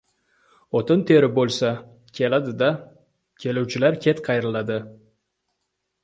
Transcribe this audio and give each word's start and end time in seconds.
—O‘tin 0.77 1.01
terib 1.09 1.33
bo‘lsa, 1.33 1.67
keladi-da. 2.19 2.69
Keluvchilar 3.43 3.99
ket 4.07 4.23
qayriladi. 4.29 4.79